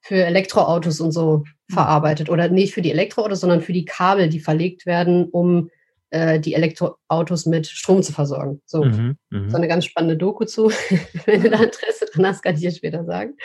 [0.00, 2.30] für Elektroautos und so verarbeitet.
[2.30, 5.70] Oder nicht für die Elektroautos, sondern für die Kabel, die verlegt werden, um
[6.12, 8.60] äh, die Elektroautos mit Strom zu versorgen.
[8.66, 9.50] So, mhm, mh.
[9.50, 10.70] so eine ganz spannende Doku zu.
[11.26, 13.36] Wenn du da Interesse dran hast, kann ich dir später sagen.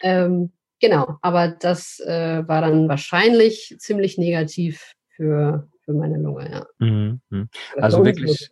[0.00, 6.66] Ähm, genau, aber das äh, war dann wahrscheinlich ziemlich negativ für, für meine Lunge, ja.
[6.78, 7.46] Mhm, mh.
[7.76, 8.48] Also wirklich.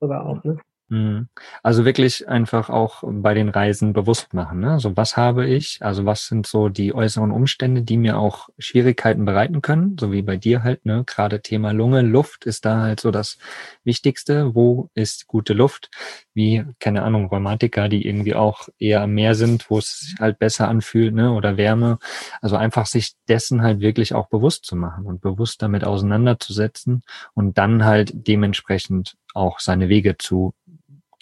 [0.00, 0.58] Sogar auch, ne?
[0.92, 1.28] Mhm.
[1.62, 4.60] Also wirklich einfach auch bei den Reisen bewusst machen.
[4.60, 4.78] Ne?
[4.78, 5.78] So was habe ich?
[5.80, 9.96] Also was sind so die äußeren Umstände, die mir auch Schwierigkeiten bereiten können?
[9.98, 10.84] So wie bei dir halt.
[10.84, 11.04] Ne?
[11.06, 13.38] Gerade Thema Lunge, Luft ist da halt so das
[13.84, 14.54] Wichtigste.
[14.54, 15.90] Wo ist gute Luft?
[16.34, 20.38] Wie keine Ahnung Rheumatiker, die irgendwie auch eher am Meer sind, wo es sich halt
[20.38, 21.32] besser anfühlt, ne?
[21.32, 22.00] Oder Wärme.
[22.42, 27.02] Also einfach sich dessen halt wirklich auch bewusst zu machen und bewusst damit auseinanderzusetzen
[27.32, 30.52] und dann halt dementsprechend auch seine Wege zu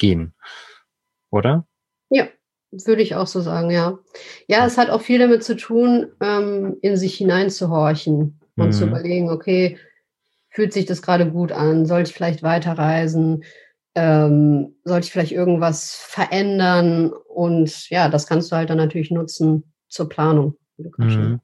[0.00, 0.34] gehen,
[1.30, 1.66] oder?
[2.10, 2.26] Ja,
[2.72, 3.98] würde ich auch so sagen, ja.
[4.48, 8.72] Ja, es hat auch viel damit zu tun, ähm, in sich hineinzuhorchen und mhm.
[8.72, 9.78] zu überlegen, okay,
[10.50, 11.86] fühlt sich das gerade gut an?
[11.86, 13.44] Sollte ich vielleicht weiterreisen?
[13.94, 17.12] Ähm, sollte ich vielleicht irgendwas verändern?
[17.28, 20.56] Und ja, das kannst du halt dann natürlich nutzen zur Planung.
[20.98, 21.40] Mhm.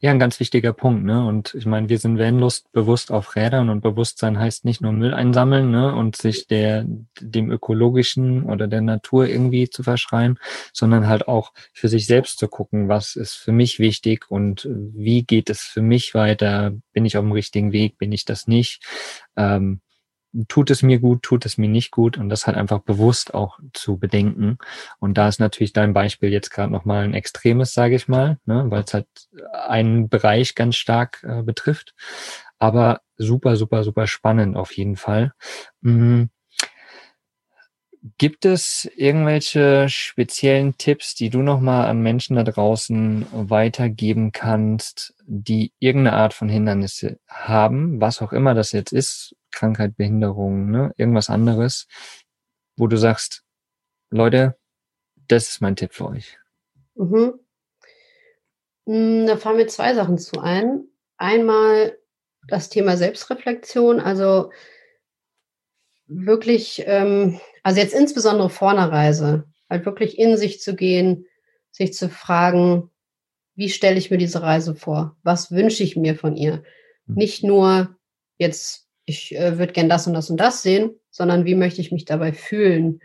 [0.00, 1.24] Ja, ein ganz wichtiger Punkt, ne?
[1.26, 5.12] Und ich meine, wir sind Vanlust bewusst auf Rädern und Bewusstsein heißt nicht nur Müll
[5.12, 5.94] einsammeln, ne?
[5.94, 6.84] Und sich der,
[7.20, 10.38] dem ökologischen oder der Natur irgendwie zu verschreien,
[10.72, 15.22] sondern halt auch für sich selbst zu gucken, was ist für mich wichtig und wie
[15.22, 16.72] geht es für mich weiter?
[16.92, 17.98] Bin ich auf dem richtigen Weg?
[17.98, 18.82] Bin ich das nicht?
[19.36, 19.80] Ähm,
[20.48, 23.58] tut es mir gut, tut es mir nicht gut und das halt einfach bewusst auch
[23.72, 24.58] zu bedenken.
[24.98, 28.66] Und da ist natürlich dein Beispiel jetzt gerade nochmal ein extremes, sage ich mal, ne,
[28.68, 29.06] weil es halt
[29.52, 31.94] einen Bereich ganz stark äh, betrifft.
[32.58, 35.32] Aber super, super, super spannend auf jeden Fall.
[35.80, 36.30] Mhm.
[38.16, 45.72] Gibt es irgendwelche speziellen Tipps, die du nochmal an Menschen da draußen weitergeben kannst, die
[45.80, 51.30] irgendeine Art von Hindernisse haben, was auch immer das jetzt ist, Krankheit, Behinderung, ne, irgendwas
[51.30, 51.86] anderes,
[52.76, 53.44] wo du sagst,
[54.10, 54.56] Leute,
[55.28, 56.38] das ist mein Tipp für euch.
[56.94, 57.34] Mhm.
[58.86, 60.84] Hm, da fallen mir zwei Sachen zu ein.
[61.16, 61.98] Einmal
[62.46, 64.50] das Thema Selbstreflexion, also
[66.06, 71.26] wirklich, ähm, also jetzt insbesondere vor einer Reise, halt wirklich in sich zu gehen,
[71.70, 72.90] sich zu fragen,
[73.54, 75.16] wie stelle ich mir diese Reise vor?
[75.22, 76.62] Was wünsche ich mir von ihr?
[77.06, 77.14] Hm.
[77.14, 77.96] Nicht nur
[78.38, 81.92] jetzt ich äh, würde gern das und das und das sehen, sondern wie möchte ich
[81.92, 83.00] mich dabei fühlen?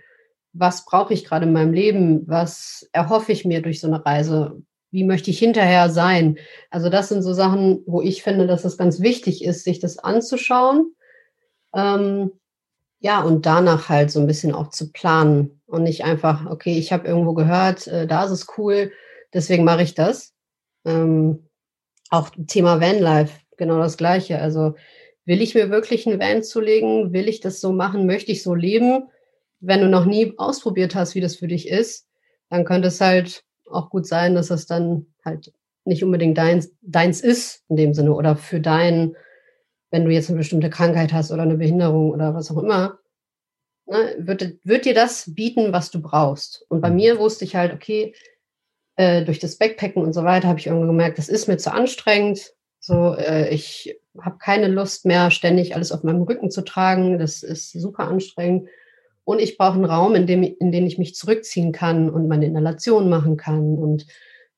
[0.54, 2.28] Was brauche ich gerade in meinem Leben?
[2.28, 4.62] Was erhoffe ich mir durch so eine Reise?
[4.92, 6.38] Wie möchte ich hinterher sein?
[6.70, 9.98] Also das sind so Sachen, wo ich finde, dass es ganz wichtig ist, sich das
[9.98, 10.94] anzuschauen.
[11.74, 12.32] Ähm,
[13.00, 16.94] ja, und danach halt so ein bisschen auch zu planen und nicht einfach, okay, ich
[16.94, 18.92] habe irgendwo gehört, äh, da ist es cool,
[19.34, 20.34] deswegen mache ich das.
[20.86, 21.50] Ähm,
[22.10, 24.39] auch Thema Vanlife, genau das Gleiche.
[24.39, 24.76] Also
[25.26, 27.14] will ich mir wirklich einen Van zulegen?
[27.14, 28.06] Will ich das so machen?
[28.06, 29.10] Möchte ich so leben?
[29.60, 32.08] Wenn du noch nie ausprobiert hast, wie das für dich ist,
[32.50, 35.54] dann könnte es halt auch gut sein, dass es dann halt
[35.86, 39.16] nicht unbedingt deins, deins ist in dem Sinne oder für dein,
[39.92, 43.00] wenn du jetzt eine bestimmte Krankheit hast oder eine Behinderung oder was auch immer,
[43.86, 46.66] ne, wird, wird dir das bieten, was du brauchst.
[46.70, 46.96] Und bei mhm.
[46.96, 48.14] mir wusste ich halt, okay,
[48.96, 51.74] äh, durch das Backpacken und so weiter habe ich irgendwann gemerkt, das ist mir zu
[51.74, 52.54] anstrengend.
[52.86, 57.17] So, äh, ich habe keine Lust mehr, ständig alles auf meinem Rücken zu tragen.
[57.17, 58.67] Das ist super anstrengend.
[59.24, 62.46] Und ich brauche einen Raum, in dem, in den ich mich zurückziehen kann und meine
[62.46, 64.06] Inhalation machen kann und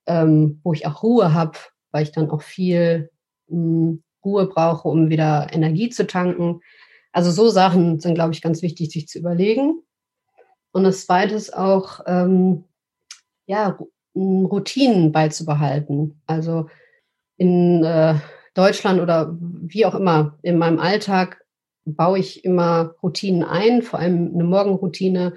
[0.07, 1.59] ähm, wo ich auch Ruhe habe,
[1.91, 3.11] weil ich dann auch viel
[3.47, 6.61] mh, hm, Ruhe brauche, um wieder Energie zu tanken.
[7.11, 9.83] Also so Sachen sind, glaube ich, ganz wichtig, sich zu überlegen.
[10.71, 12.63] Und das Zweite ist auch, ähm,
[13.45, 13.77] ja,
[14.15, 16.23] Routinen beizubehalten.
[16.25, 16.69] Also
[17.38, 18.15] in äh,
[18.54, 21.41] Deutschland oder wie auch immer in meinem Alltag
[21.86, 25.34] baue ich immer Routinen ein, vor allem eine Morgenroutine.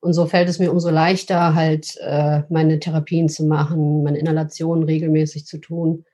[0.00, 4.84] Und so fällt es mir umso leichter, halt äh, meine Therapien zu machen, meine Inhalationen
[4.84, 6.04] regelmäßig zu tun.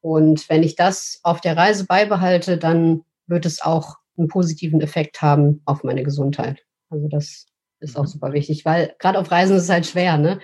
[0.00, 5.22] Und wenn ich das auf der Reise beibehalte, dann wird es auch einen positiven Effekt
[5.22, 6.62] haben auf meine Gesundheit.
[6.88, 7.46] Also das
[7.80, 8.08] ist auch mhm.
[8.08, 10.40] super wichtig, weil gerade auf Reisen ist es halt schwer, ne?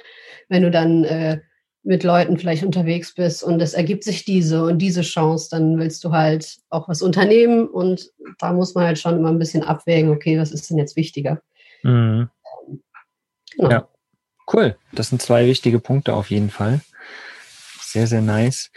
[0.49, 1.41] Wenn du dann äh,
[1.83, 6.05] mit Leuten vielleicht unterwegs bist und es ergibt sich diese und diese Chance, dann willst
[6.05, 10.11] du halt auch was unternehmen und da muss man halt schon immer ein bisschen abwägen,
[10.11, 11.41] okay, was ist denn jetzt wichtiger?
[11.83, 12.29] Mhm.
[13.57, 13.71] Genau.
[13.71, 13.89] Ja,
[14.53, 14.77] cool.
[14.93, 16.81] Das sind zwei wichtige Punkte auf jeden Fall.
[17.81, 18.71] Sehr, sehr nice.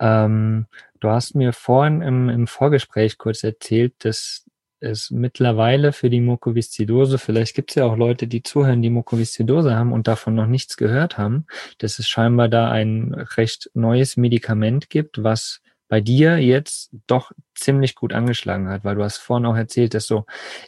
[0.00, 0.66] Ähm,
[1.00, 4.44] du hast mir vorhin im, im Vorgespräch kurz erzählt, dass
[4.86, 9.74] es mittlerweile für die Mukoviszidose, vielleicht gibt es ja auch Leute, die zuhören, die Mukoviszidose
[9.74, 11.46] haben und davon noch nichts gehört haben,
[11.78, 17.94] dass es scheinbar da ein recht neues Medikament gibt, was bei dir jetzt doch ziemlich
[17.94, 20.24] gut angeschlagen hat, weil du hast vorhin auch erzählt, dass du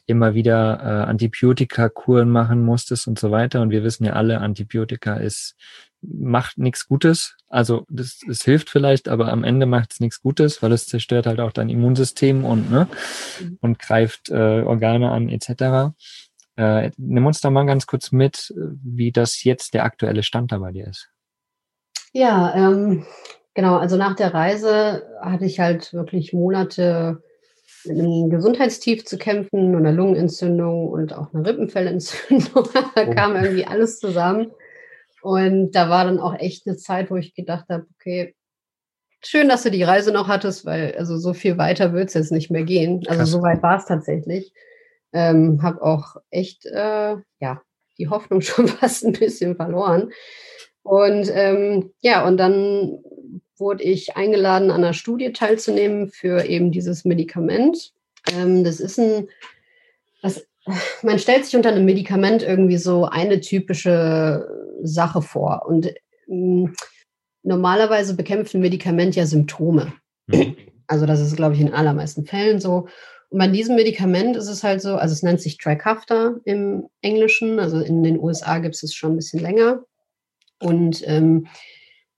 [0.07, 3.61] immer wieder äh, Antibiotika-Kuren machen musstest und so weiter.
[3.61, 5.57] Und wir wissen ja alle, Antibiotika ist
[6.02, 7.37] macht nichts Gutes.
[7.48, 11.26] Also das, das hilft vielleicht, aber am Ende macht es nichts Gutes, weil es zerstört
[11.26, 12.88] halt auch dein Immunsystem und ne
[13.40, 13.58] mhm.
[13.61, 15.94] und greift äh, Organe an etc.
[16.56, 20.58] Äh, nimm uns da mal ganz kurz mit, wie das jetzt der aktuelle Stand da
[20.58, 21.08] bei dir ist.
[22.12, 23.06] Ja, ähm,
[23.54, 23.76] genau.
[23.76, 27.22] Also nach der Reise hatte ich halt wirklich Monate
[27.84, 32.68] mit einem Gesundheitstief zu kämpfen und einer Lungenentzündung und auch einer Rippenfellentzündung.
[32.94, 33.14] da oh.
[33.14, 34.50] kam irgendwie alles zusammen.
[35.28, 38.34] Und da war dann auch echt eine Zeit, wo ich gedacht habe, okay,
[39.22, 42.32] schön, dass du die Reise noch hattest, weil also so viel weiter wird es jetzt
[42.32, 43.02] nicht mehr gehen.
[43.08, 43.30] Also Krass.
[43.32, 44.54] so weit war es tatsächlich.
[45.12, 47.60] Ähm, habe auch echt, äh, ja,
[47.98, 50.12] die Hoffnung schon fast ein bisschen verloren.
[50.82, 53.00] Und ähm, ja, und dann
[53.58, 57.92] wurde ich eingeladen, an einer Studie teilzunehmen für eben dieses Medikament.
[58.32, 59.28] Ähm, das ist ein,
[61.02, 64.48] man stellt sich unter einem Medikament irgendwie so eine typische
[64.83, 65.64] Sache vor.
[65.66, 65.92] Und
[66.26, 66.66] mm,
[67.42, 69.92] normalerweise bekämpfen Medikament ja Symptome.
[70.26, 70.57] Mhm.
[70.87, 72.88] Also das ist, glaube ich, in allermeisten Fällen so.
[73.31, 77.61] Und bei diesem Medikament ist es halt so, also es nennt sich Trikafta im Englischen,
[77.61, 79.83] also in den USA gibt es es schon ein bisschen länger.
[80.61, 81.46] Und ähm,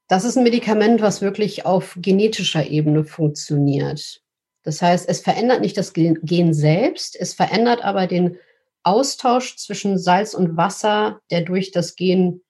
[0.08, 4.22] das ist ein Medikament, was wirklich auf genetischer Ebene funktioniert.
[4.62, 8.36] Das heißt, es verändert nicht das Gen selbst, es verändert aber den
[8.82, 12.42] Austausch zwischen Salz und Wasser, der durch das Gen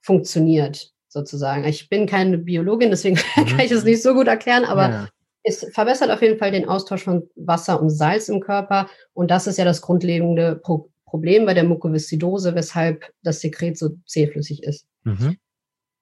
[0.00, 1.64] funktioniert, sozusagen.
[1.64, 3.46] Ich bin keine Biologin, deswegen mhm.
[3.46, 5.08] kann ich es nicht so gut erklären, aber ja.
[5.42, 8.88] es verbessert auf jeden Fall den Austausch von Wasser und Salz im Körper.
[9.12, 13.90] Und das ist ja das grundlegende Pro Problem bei der Mukoviszidose, weshalb das Sekret so
[14.04, 14.88] zähflüssig ist.
[15.04, 15.36] Mhm.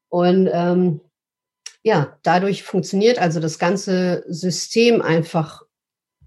[0.09, 1.03] Und ähm,
[1.83, 5.63] ja, dadurch funktioniert also das ganze System einfach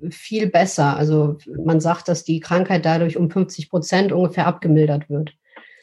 [0.10, 0.98] viel besser.
[0.98, 5.32] Also man sagt, dass die Krankheit dadurch um 50 Prozent ungefähr abgemildert wird.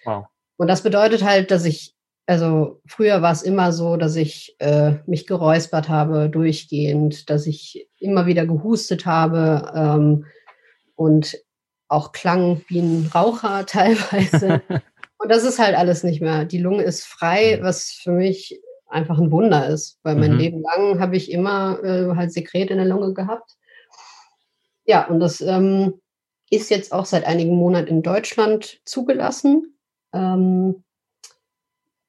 [0.04, 0.26] Wow.
[0.56, 1.94] Und das bedeutet halt, dass ich,
[2.26, 7.88] also früher war es immer so, dass ich äh, mich geräuspert habe durchgehend, dass ich
[7.98, 10.26] immer wieder gehustet habe ähm,
[10.94, 11.38] und
[11.88, 14.62] auch klang wie ein Raucher teilweise.
[15.18, 16.44] und das ist halt alles nicht mehr.
[16.44, 18.60] Die Lunge ist frei, was für mich
[18.92, 20.38] einfach ein Wunder ist, weil mein mhm.
[20.38, 23.56] Leben lang habe ich immer äh, halt Sekret in der Lunge gehabt.
[24.84, 25.94] Ja, und das ähm,
[26.50, 29.78] ist jetzt auch seit einigen Monaten in Deutschland zugelassen.
[30.12, 30.84] Ähm,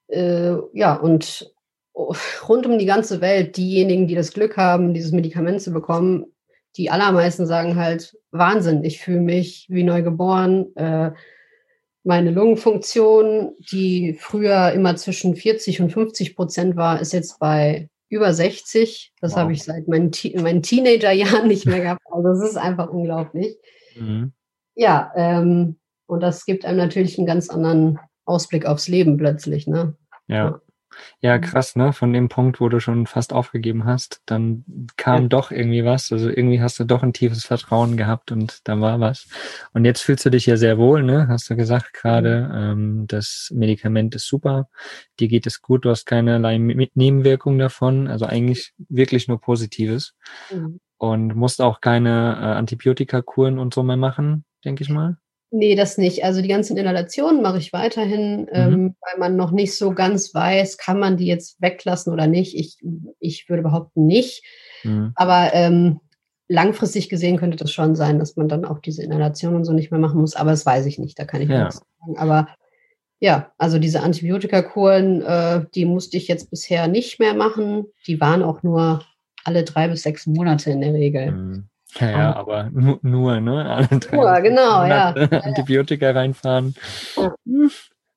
[0.07, 1.53] äh, ja, und
[2.47, 6.25] rund um die ganze Welt, diejenigen, die das Glück haben, dieses Medikament zu bekommen,
[6.75, 10.75] die allermeisten sagen halt, Wahnsinn, ich fühle mich wie neu geboren.
[10.75, 11.11] Äh,
[12.03, 18.33] meine Lungenfunktion, die früher immer zwischen 40 und 50 Prozent war, ist jetzt bei über
[18.33, 19.13] 60.
[19.21, 19.39] Das wow.
[19.39, 22.01] habe ich seit meinen, meinen Teenagerjahren nicht mehr gehabt.
[22.11, 23.57] Also es ist einfach unglaublich.
[23.95, 24.33] Mhm.
[24.75, 29.67] Ja, ähm, und das gibt einem natürlich einen ganz anderen Ausblick aufs Leben plötzlich.
[29.67, 29.95] Ne?
[30.27, 30.59] ja.
[31.19, 31.37] Ja.
[31.37, 31.41] Mhm.
[31.41, 31.93] krass, ne?
[31.93, 34.65] Von dem Punkt, wo du schon fast aufgegeben hast, dann
[34.97, 35.27] kam ja.
[35.29, 36.11] doch irgendwie was.
[36.11, 39.27] Also irgendwie hast du doch ein tiefes Vertrauen gehabt und da war was.
[39.73, 41.27] Und jetzt fühlst du dich ja sehr wohl, ne?
[41.27, 42.55] Hast du gesagt gerade, mhm.
[42.55, 44.69] ähm, das Medikament ist super,
[45.19, 50.15] dir geht es gut, du hast keinerlei Nebenwirkungen davon, also eigentlich wirklich nur Positives.
[50.51, 50.79] Mhm.
[50.97, 55.17] Und musst auch keine äh, Antibiotika-Kuren und so mehr machen, denke ich mal.
[55.55, 56.23] Nee, das nicht.
[56.23, 58.47] Also die ganzen Inhalationen mache ich weiterhin, mhm.
[58.53, 62.57] ähm, weil man noch nicht so ganz weiß, kann man die jetzt weglassen oder nicht.
[62.57, 62.79] Ich,
[63.19, 64.43] ich würde behaupten nicht.
[64.83, 65.11] Mhm.
[65.13, 65.99] Aber ähm,
[66.47, 69.91] langfristig gesehen könnte das schon sein, dass man dann auch diese Inhalation und so nicht
[69.91, 70.35] mehr machen muss.
[70.35, 71.19] Aber das weiß ich nicht.
[71.19, 71.65] Da kann ich ja.
[71.65, 72.17] nichts sagen.
[72.17, 72.47] Aber
[73.19, 77.85] ja, also diese Antibiotikakuren, äh, die musste ich jetzt bisher nicht mehr machen.
[78.07, 79.05] Die waren auch nur
[79.43, 81.31] alle drei bis sechs Monate in der Regel.
[81.31, 81.69] Mhm.
[81.99, 83.69] Ja, ja, aber nur, nur ne?
[83.69, 85.09] Alle drei nur, genau, ja.
[85.11, 86.75] Antibiotika reinfahren.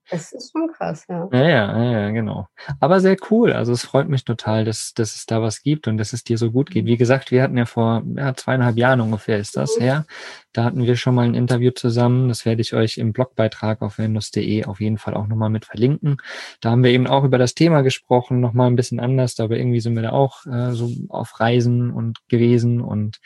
[0.09, 1.29] Das ist schon krass, ja.
[1.33, 2.47] Ja, ja, ja, genau.
[2.79, 3.53] Aber sehr cool.
[3.53, 6.39] Also es freut mich total, dass, dass es da was gibt und dass es dir
[6.39, 6.87] so gut geht.
[6.87, 9.83] Wie gesagt, wir hatten ja vor ja, zweieinhalb Jahren ungefähr ist das mhm.
[9.83, 10.07] her.
[10.53, 12.29] Da hatten wir schon mal ein Interview zusammen.
[12.29, 16.19] Das werde ich euch im Blogbeitrag auf windows.de auf jeden Fall auch nochmal mit verlinken.
[16.61, 19.81] Da haben wir eben auch über das Thema gesprochen, nochmal ein bisschen anders, aber irgendwie
[19.81, 23.19] sind wir da auch äh, so auf Reisen und gewesen und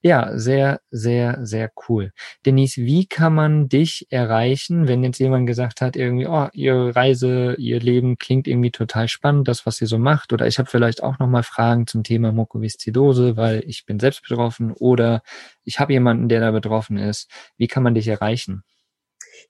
[0.00, 2.12] ja, sehr, sehr, sehr cool.
[2.46, 7.56] Denise, wie kann man dich erreichen, wenn jetzt jemand gesagt hat, irgendwie, oh, ihre Reise,
[7.58, 11.02] ihr Leben klingt irgendwie total spannend, das, was ihr so macht, oder ich habe vielleicht
[11.02, 15.22] auch nochmal Fragen zum Thema Mukoviszidose, weil ich bin selbst betroffen oder
[15.64, 17.28] ich habe jemanden, der da betroffen ist.
[17.56, 18.62] Wie kann man dich erreichen?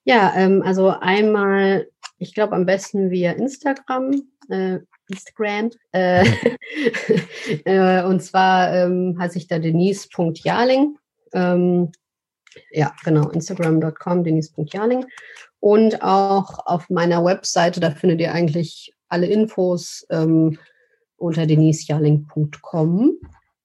[0.05, 4.23] Ja, ähm, also einmal, ich glaube am besten via Instagram.
[4.49, 5.71] Äh, Instagram.
[5.93, 6.25] Äh,
[7.65, 10.97] äh, und zwar ähm, heiße ich da denise.jarling.
[11.33, 11.93] Ähm,
[12.71, 15.07] ja, genau, instagram.com, denise.jarling.
[15.61, 20.59] Und auch auf meiner Webseite, da findet ihr eigentlich alle Infos ähm,
[21.17, 23.19] unter denisejarling.com.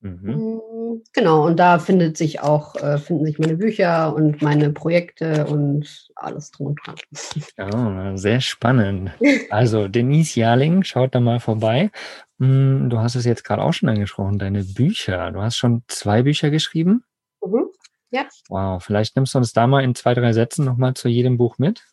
[0.04, 0.36] Mhm.
[0.36, 5.46] Mm, genau, und da findet sich auch, äh, finden sich meine Bücher und meine Projekte
[5.48, 6.96] und alles drum und dran.
[8.14, 9.12] Oh, sehr spannend.
[9.50, 11.90] Also Denise Jarling, schaut da mal vorbei.
[12.38, 15.32] Mm, du hast es jetzt gerade auch schon angesprochen, deine Bücher.
[15.32, 17.06] Du hast schon zwei Bücher geschrieben?
[17.44, 17.68] Mhm.
[18.12, 18.28] Ja.
[18.50, 21.58] Wow, vielleicht nimmst du uns da mal in zwei, drei Sätzen nochmal zu jedem Buch
[21.58, 21.84] mit.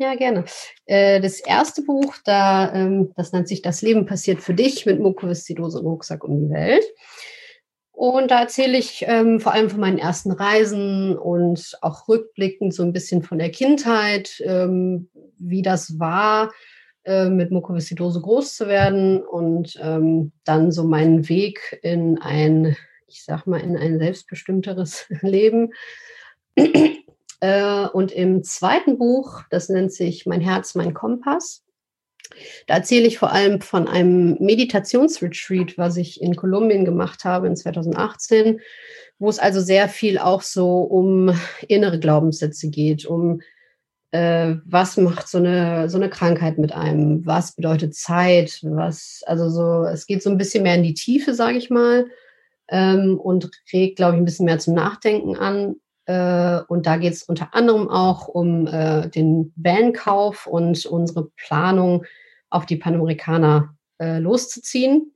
[0.00, 0.46] Ja, gerne.
[0.86, 4.98] Äh, das erste Buch, da, ähm, das nennt sich Das Leben passiert für dich mit
[4.98, 6.84] Mukoviszidose und Rucksack um die Welt.
[7.92, 12.82] Und da erzähle ich ähm, vor allem von meinen ersten Reisen und auch rückblickend so
[12.82, 16.50] ein bisschen von der Kindheit, ähm, wie das war,
[17.04, 22.74] äh, mit Mukoviszidose groß zu werden und ähm, dann so meinen Weg in ein,
[23.06, 25.74] ich sag mal, in ein selbstbestimmteres Leben.
[27.40, 31.64] Äh, und im zweiten Buch, das nennt sich Mein Herz, mein Kompass,
[32.66, 37.56] Da erzähle ich vor allem von einem Meditationsretreat, was ich in Kolumbien gemacht habe in
[37.56, 38.60] 2018,
[39.18, 41.34] wo es also sehr viel auch so um
[41.66, 43.40] innere Glaubenssätze geht, um
[44.12, 49.48] äh, was macht so eine, so eine Krankheit mit einem, was bedeutet Zeit, was, also
[49.48, 52.06] so, es geht so ein bisschen mehr in die Tiefe, sage ich mal,
[52.68, 55.76] ähm, und regt, glaube ich, ein bisschen mehr zum Nachdenken an.
[56.10, 62.04] Äh, und da geht es unter anderem auch um äh, den Vankauf und unsere Planung,
[62.52, 65.14] auf die Panamerikaner äh, loszuziehen.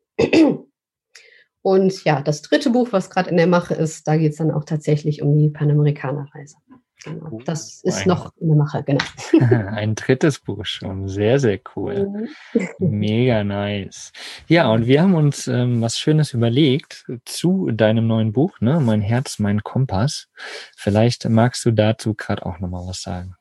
[1.63, 4.53] Und ja, das dritte Buch, was gerade in der Mache ist, da geht es dann
[4.53, 6.59] auch tatsächlich um die Panamerikanerreise.
[7.05, 7.39] Genau.
[7.45, 9.05] Das ist ein, noch in der Mache, genau.
[9.71, 11.07] Ein drittes Buch schon.
[11.07, 12.09] Sehr, sehr cool.
[12.53, 12.69] Mhm.
[12.79, 14.13] Mega nice.
[14.49, 18.81] Ja, und wir haben uns ähm, was Schönes überlegt zu deinem neuen Buch, ne?
[18.81, 20.29] Mein Herz, mein Kompass.
[20.77, 23.35] Vielleicht magst du dazu gerade auch nochmal was sagen.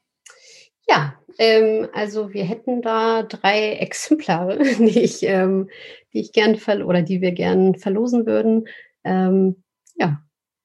[0.87, 5.69] Ja, ähm, also wir hätten da drei Exemplare, die ich, ähm,
[6.11, 8.67] die ich gern ver oder die wir gern verlosen würden.
[9.05, 9.63] Ähm,
[9.95, 10.21] ja,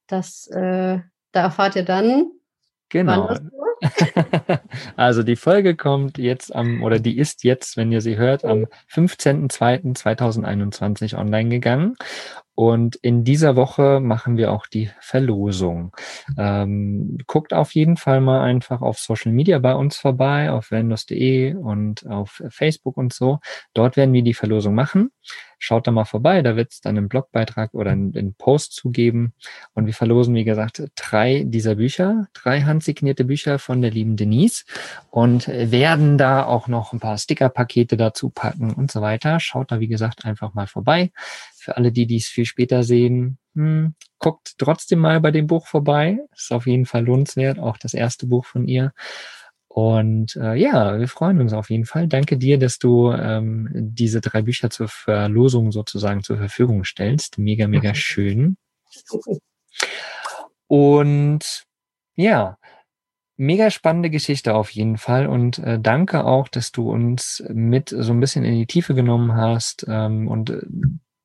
[0.09, 0.99] das äh,
[1.33, 2.33] da erfahrt ihr dann,
[2.89, 3.37] Genau.
[4.97, 8.67] also die Folge kommt jetzt am, oder die ist jetzt, wenn ihr sie hört, am
[8.93, 11.95] 15.02.2021 online gegangen.
[12.59, 15.95] Und in dieser Woche machen wir auch die Verlosung.
[16.37, 21.55] Ähm, guckt auf jeden Fall mal einfach auf Social Media bei uns vorbei, auf vendos.de
[21.55, 23.39] und auf Facebook und so.
[23.75, 25.13] Dort werden wir die Verlosung machen.
[25.61, 29.35] Schaut da mal vorbei, da wird es dann einen Blogbeitrag oder einen, einen, Post zugeben.
[29.75, 34.65] Und wir verlosen, wie gesagt, drei dieser Bücher, drei handsignierte Bücher von der lieben Denise
[35.11, 39.39] und werden da auch noch ein paar Stickerpakete dazu packen und so weiter.
[39.39, 41.13] Schaut da, wie gesagt, einfach mal vorbei.
[41.69, 46.19] Für alle, die dies viel später sehen, hm, guckt trotzdem mal bei dem Buch vorbei.
[46.35, 48.95] Ist auf jeden Fall lohnenswert, auch das erste Buch von ihr.
[49.69, 52.09] Und äh, ja, wir freuen uns auf jeden Fall.
[52.09, 57.37] Danke dir, dass du ähm, diese drei Bücher zur Verlosung sozusagen zur Verfügung stellst.
[57.37, 58.57] Mega, mega schön.
[60.69, 61.65] Und
[62.17, 62.57] ja,
[63.37, 65.27] mega spannende Geschichte auf jeden Fall.
[65.27, 69.35] Und äh, danke auch, dass du uns mit so ein bisschen in die Tiefe genommen
[69.35, 70.63] hast ähm, und äh,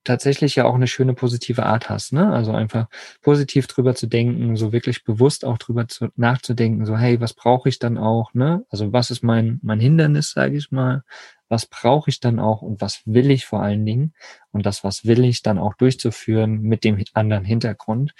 [0.04, 2.32] tatsächlich ja auch eine schöne positive Art hast, ne?
[2.32, 2.88] Also einfach
[3.22, 7.70] positiv drüber zu denken, so wirklich bewusst auch drüber zu, nachzudenken, so hey, was brauche
[7.70, 8.66] ich dann auch, ne?
[8.70, 11.04] Also was ist mein mein Hindernis, sage ich mal?
[11.50, 14.14] Was brauche ich dann auch und was will ich vor allen Dingen
[14.52, 18.14] und das was will ich dann auch durchzuführen mit dem anderen Hintergrund.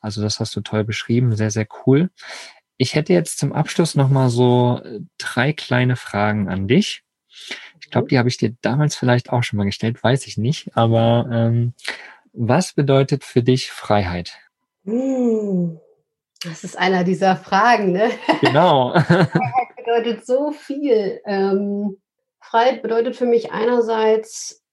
[0.00, 2.10] Also das hast du toll beschrieben, sehr sehr cool.
[2.78, 7.04] Ich hätte jetzt zum Abschluss noch mal so äh, drei kleine Fragen an dich.
[7.80, 10.76] Ich glaube, die habe ich dir damals vielleicht auch schon mal gestellt, weiß ich nicht.
[10.76, 11.74] Aber ähm,
[12.32, 14.38] was bedeutet für dich Freiheit?
[14.84, 15.80] Hm,
[16.42, 18.10] das ist einer dieser Fragen, ne?
[18.40, 18.92] Genau.
[19.00, 21.20] Freiheit bedeutet so viel.
[21.26, 22.00] Ähm,
[22.40, 24.64] Freiheit bedeutet für mich einerseits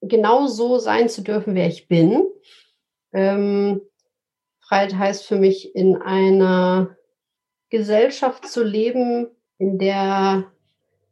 [0.00, 2.24] genau so sein zu dürfen, wer ich bin.
[3.12, 3.80] Ähm,
[4.60, 6.96] Freiheit heißt für mich, in einer
[7.70, 9.28] Gesellschaft zu leben,
[9.58, 10.52] in der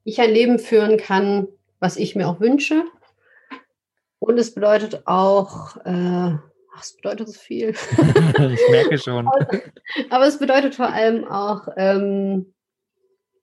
[0.04, 1.48] ich ein Leben führen kann,
[1.80, 2.84] was ich mir auch wünsche.
[4.18, 6.36] Und es bedeutet auch, äh,
[6.74, 7.70] ach, es bedeutet so viel.
[8.38, 9.28] ich merke schon.
[10.10, 12.54] Aber es bedeutet vor allem auch, ähm,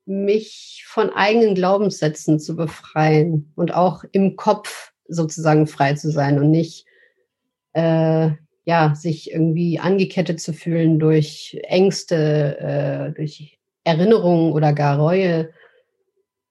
[0.05, 6.49] mich von eigenen Glaubenssätzen zu befreien und auch im Kopf sozusagen frei zu sein und
[6.49, 6.85] nicht
[7.73, 8.31] äh,
[8.65, 15.53] ja sich irgendwie angekettet zu fühlen durch Ängste, äh, durch Erinnerungen oder gar Reue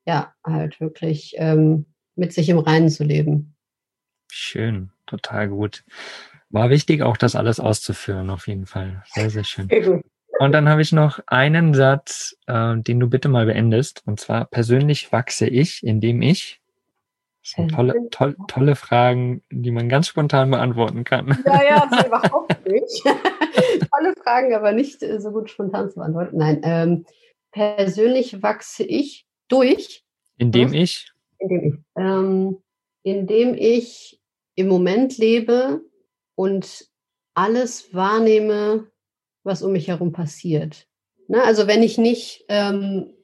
[0.07, 3.57] ja, halt wirklich ähm, mit sich im Reinen zu leben.
[4.31, 5.85] Schön, total gut.
[6.51, 9.03] War wichtig, auch das alles auszuführen, auf jeden Fall.
[9.07, 9.69] Sehr, sehr schön.
[10.41, 14.03] Und dann habe ich noch einen Satz, äh, den du bitte mal beendest.
[14.07, 16.63] Und zwar, persönlich wachse ich, indem ich.
[17.43, 21.39] Das sind tolle, tolle, tolle Fragen, die man ganz spontan beantworten kann.
[21.45, 23.05] Ja, ja, das überhaupt nicht.
[23.93, 26.39] tolle Fragen, aber nicht äh, so gut spontan zu beantworten.
[26.39, 27.05] Nein, ähm,
[27.53, 30.05] persönlich wachse ich durch.
[30.39, 31.13] Indem ich?
[31.39, 31.75] Indem ich.
[31.97, 32.57] Ähm,
[33.03, 34.21] indem ich
[34.55, 35.83] im Moment lebe
[36.35, 36.89] und
[37.35, 38.87] alles wahrnehme,
[39.43, 40.87] was um mich herum passiert.
[41.29, 41.43] Ne?
[41.43, 43.15] Also wenn ich nicht, ähm,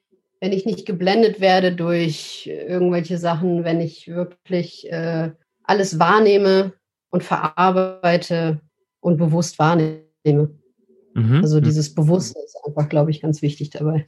[0.40, 6.72] wenn ich nicht geblendet werde durch irgendwelche Sachen, wenn ich wirklich äh, alles wahrnehme
[7.10, 8.60] und verarbeite
[9.00, 10.04] und bewusst wahrnehme.
[11.14, 11.40] Mhm.
[11.42, 11.64] Also mhm.
[11.64, 14.06] dieses Bewusstsein ist einfach, glaube ich, ganz wichtig dabei.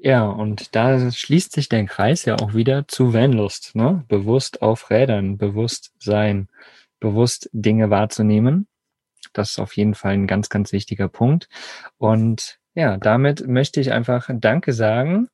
[0.00, 0.28] Ja.
[0.28, 4.04] und da schließt sich der Kreis ja auch wieder zu Vanlust, ne?
[4.08, 6.48] Bewusst auf Rädern, bewusst sein,
[7.00, 8.68] bewusst Dinge wahrzunehmen.
[9.32, 11.48] Das ist auf jeden Fall ein ganz, ganz wichtiger Punkt.
[11.98, 15.28] Und ja, damit möchte ich einfach Danke sagen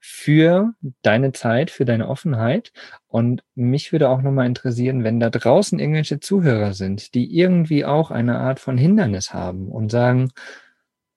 [0.00, 0.72] für
[1.02, 2.72] deine Zeit, für deine Offenheit.
[3.08, 8.10] Und mich würde auch nochmal interessieren, wenn da draußen irgendwelche Zuhörer sind, die irgendwie auch
[8.10, 10.30] eine Art von Hindernis haben und sagen,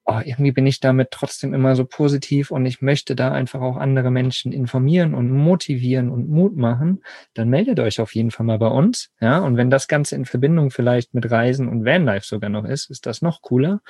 [0.10, 3.78] oh, irgendwie bin ich damit trotzdem immer so positiv und ich möchte da einfach auch
[3.78, 7.03] andere Menschen informieren und motivieren und Mut machen,
[7.34, 9.12] dann meldet euch auf jeden Fall mal bei uns.
[9.22, 12.89] Ja, und wenn das Ganze in Verbindung vielleicht mit Reisen und Vanlife sogar noch ist,
[12.89, 13.82] ist das noch cooler.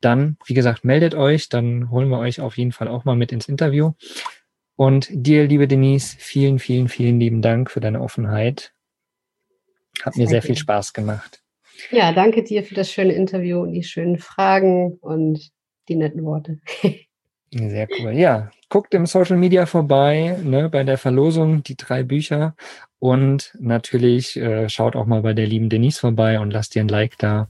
[0.00, 3.32] Dann, wie gesagt, meldet euch, dann holen wir euch auf jeden Fall auch mal mit
[3.32, 3.92] ins Interview.
[4.76, 8.72] Und dir, liebe Denise, vielen, vielen, vielen lieben Dank für deine Offenheit.
[10.02, 11.42] Hat mir sehr viel Spaß gemacht.
[11.90, 15.50] Ja, danke dir für das schöne Interview und die schönen Fragen und
[15.88, 16.58] die netten Worte.
[17.50, 18.12] Sehr cool.
[18.12, 22.54] Ja, guckt im Social Media vorbei, ne, bei der Verlosung die drei Bücher
[22.98, 26.88] und natürlich äh, schaut auch mal bei der lieben Denise vorbei und lasst ihr ein
[26.88, 27.48] Like da.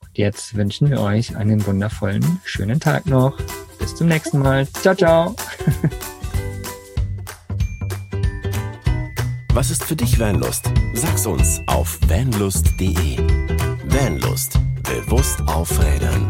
[0.00, 3.36] Und jetzt wünschen wir euch einen wundervollen, schönen Tag noch.
[3.78, 4.66] Bis zum nächsten Mal.
[4.66, 5.36] Ciao, ciao.
[9.52, 10.70] Was ist für dich Vanlust?
[10.94, 13.43] Sag's uns auf vanlust.de.
[13.94, 14.58] Vanlust.
[14.82, 16.28] Bewusst aufrädern.